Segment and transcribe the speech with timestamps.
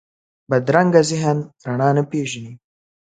[0.49, 2.53] بدرنګه ذهن رڼا نه پېژني